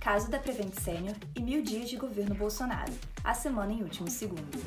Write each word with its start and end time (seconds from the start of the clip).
Caso 0.00 0.30
da 0.30 0.38
Prevent 0.38 0.72
Senior 0.80 1.14
e 1.36 1.42
mil 1.42 1.62
dias 1.62 1.90
de 1.90 1.96
governo 1.96 2.34
Bolsonaro, 2.34 2.90
a 3.22 3.34
semana 3.34 3.70
em 3.70 3.82
último 3.82 4.08
segundo. 4.08 4.58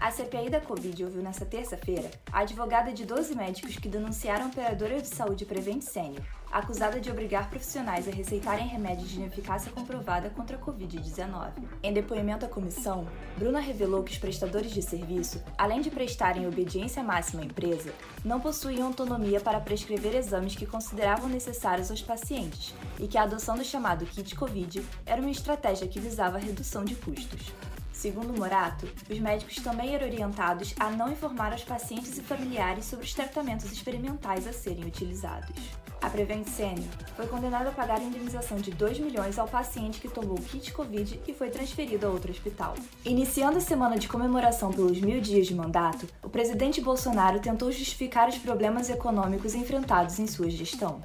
A 0.00 0.10
CPI 0.10 0.48
da 0.48 0.62
Covid 0.62 1.04
ouviu 1.04 1.22
nesta 1.22 1.44
terça-feira 1.44 2.10
a 2.32 2.40
advogada 2.40 2.90
de 2.90 3.04
12 3.04 3.34
médicos 3.34 3.76
que 3.76 3.86
denunciaram 3.86 4.46
a 4.46 4.48
operadora 4.48 4.98
de 4.98 5.06
saúde 5.06 5.44
Prevent 5.44 5.82
Senior, 5.82 6.24
acusada 6.50 6.98
de 6.98 7.10
obrigar 7.10 7.50
profissionais 7.50 8.08
a 8.08 8.10
receitarem 8.10 8.66
remédios 8.66 9.10
de 9.10 9.16
ineficácia 9.16 9.70
comprovada 9.70 10.30
contra 10.30 10.56
a 10.56 10.58
Covid-19. 10.58 11.50
Em 11.82 11.92
depoimento 11.92 12.46
à 12.46 12.48
comissão, 12.48 13.06
Bruna 13.36 13.60
revelou 13.60 14.02
que 14.02 14.12
os 14.12 14.18
prestadores 14.18 14.70
de 14.70 14.80
serviço, 14.80 15.44
além 15.58 15.82
de 15.82 15.90
prestarem 15.90 16.48
obediência 16.48 17.02
máxima 17.02 17.42
à 17.42 17.44
empresa, 17.44 17.92
não 18.24 18.40
possuíam 18.40 18.86
autonomia 18.86 19.38
para 19.38 19.60
prescrever 19.60 20.16
exames 20.16 20.56
que 20.56 20.64
consideravam 20.64 21.28
necessários 21.28 21.90
aos 21.90 22.00
pacientes 22.00 22.74
e 22.98 23.06
que 23.06 23.18
a 23.18 23.24
adoção 23.24 23.54
do 23.54 23.64
chamado 23.64 24.06
kit 24.06 24.34
Covid 24.34 24.82
era 25.04 25.20
uma 25.20 25.30
estratégia 25.30 25.86
que 25.86 26.00
visava 26.00 26.38
a 26.38 26.40
redução 26.40 26.86
de 26.86 26.94
custos. 26.94 27.52
Segundo 28.00 28.32
Morato, 28.32 28.88
os 29.10 29.18
médicos 29.18 29.56
também 29.56 29.94
eram 29.94 30.06
orientados 30.06 30.74
a 30.80 30.88
não 30.88 31.12
informar 31.12 31.52
aos 31.52 31.62
pacientes 31.62 32.16
e 32.16 32.22
familiares 32.22 32.86
sobre 32.86 33.04
os 33.04 33.12
tratamentos 33.12 33.70
experimentais 33.70 34.46
a 34.46 34.54
serem 34.54 34.86
utilizados. 34.86 35.54
A 36.00 36.08
Prevent 36.08 36.46
Senior 36.46 36.88
foi 37.14 37.26
condenada 37.26 37.68
a 37.68 37.72
pagar 37.72 37.98
a 37.98 38.02
indenização 38.02 38.56
de 38.56 38.70
2 38.70 39.00
milhões 39.00 39.38
ao 39.38 39.46
paciente 39.46 40.00
que 40.00 40.08
tomou 40.08 40.38
o 40.38 40.42
kit 40.42 40.72
Covid 40.72 41.20
e 41.28 41.34
foi 41.34 41.50
transferido 41.50 42.06
a 42.06 42.08
outro 42.08 42.30
hospital. 42.30 42.74
Iniciando 43.04 43.58
a 43.58 43.60
semana 43.60 43.98
de 43.98 44.08
comemoração 44.08 44.72
pelos 44.72 44.98
mil 44.98 45.20
dias 45.20 45.46
de 45.46 45.54
mandato, 45.54 46.08
o 46.22 46.30
presidente 46.30 46.80
Bolsonaro 46.80 47.38
tentou 47.38 47.70
justificar 47.70 48.30
os 48.30 48.38
problemas 48.38 48.88
econômicos 48.88 49.54
enfrentados 49.54 50.18
em 50.18 50.26
sua 50.26 50.48
gestão. 50.48 51.02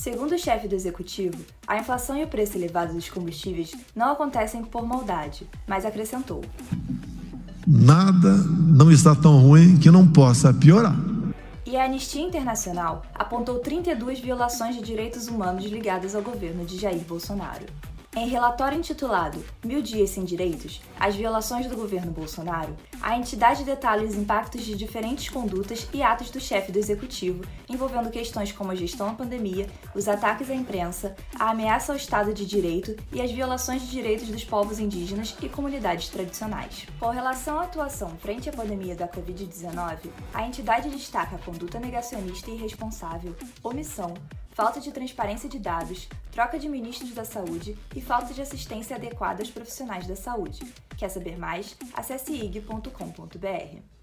Segundo 0.00 0.34
o 0.34 0.38
chefe 0.38 0.66
do 0.66 0.74
executivo, 0.74 1.36
a 1.66 1.76
inflação 1.76 2.16
e 2.16 2.24
o 2.24 2.26
preço 2.26 2.56
elevado 2.56 2.94
dos 2.94 3.10
combustíveis 3.10 3.76
não 3.94 4.12
acontecem 4.12 4.64
por 4.64 4.86
maldade, 4.86 5.46
mas 5.66 5.84
acrescentou: 5.84 6.42
Nada 7.66 8.34
não 8.34 8.90
está 8.90 9.14
tão 9.14 9.38
ruim 9.38 9.76
que 9.76 9.90
não 9.90 10.10
possa 10.10 10.54
piorar. 10.54 10.96
E 11.66 11.76
a 11.76 11.84
Anistia 11.84 12.22
Internacional 12.22 13.02
apontou 13.14 13.58
32 13.58 14.20
violações 14.20 14.74
de 14.74 14.80
direitos 14.80 15.28
humanos 15.28 15.66
ligadas 15.66 16.14
ao 16.14 16.22
governo 16.22 16.64
de 16.64 16.78
Jair 16.78 17.04
Bolsonaro. 17.04 17.66
Em 18.16 18.26
relatório 18.26 18.76
intitulado 18.76 19.44
Mil 19.64 19.80
Dias 19.80 20.10
Sem 20.10 20.24
Direitos 20.24 20.80
As 20.98 21.14
Violações 21.14 21.68
do 21.68 21.76
Governo 21.76 22.10
Bolsonaro, 22.10 22.76
a 23.00 23.16
entidade 23.16 23.62
detalha 23.62 24.04
os 24.04 24.16
impactos 24.16 24.64
de 24.64 24.74
diferentes 24.74 25.28
condutas 25.28 25.88
e 25.94 26.02
atos 26.02 26.28
do 26.28 26.40
chefe 26.40 26.72
do 26.72 26.78
executivo, 26.78 27.44
envolvendo 27.68 28.10
questões 28.10 28.50
como 28.50 28.72
a 28.72 28.74
gestão 28.74 29.06
da 29.06 29.14
pandemia, 29.14 29.68
os 29.94 30.08
ataques 30.08 30.50
à 30.50 30.54
imprensa, 30.54 31.14
a 31.38 31.50
ameaça 31.50 31.92
ao 31.92 31.96
Estado 31.96 32.34
de 32.34 32.44
Direito 32.44 32.96
e 33.12 33.22
as 33.22 33.30
violações 33.30 33.82
de 33.82 33.90
direitos 33.90 34.28
dos 34.28 34.42
povos 34.42 34.80
indígenas 34.80 35.36
e 35.40 35.48
comunidades 35.48 36.08
tradicionais. 36.08 36.88
Com 36.98 37.10
relação 37.10 37.60
à 37.60 37.62
atuação 37.62 38.10
frente 38.18 38.48
à 38.48 38.52
pandemia 38.52 38.96
da 38.96 39.06
Covid-19, 39.06 40.10
a 40.34 40.44
entidade 40.44 40.90
destaca 40.90 41.36
a 41.36 41.38
conduta 41.38 41.78
negacionista 41.78 42.50
e 42.50 42.54
irresponsável, 42.54 43.36
omissão, 43.62 44.14
falta 44.50 44.80
de 44.80 44.92
transparência 44.92 45.48
de 45.48 45.58
dados, 45.58 46.08
troca 46.32 46.58
de 46.58 46.68
ministros 46.68 47.12
da 47.12 47.24
saúde 47.24 47.76
e 47.94 48.00
falta 48.00 48.32
de 48.34 48.42
assistência 48.42 48.96
adequada 48.96 49.42
aos 49.42 49.50
profissionais 49.50 50.06
da 50.06 50.16
saúde. 50.16 50.60
Quer 50.96 51.08
saber 51.08 51.38
mais? 51.38 51.76
Acesse 51.94 52.32
ig.com.br. 52.32 53.99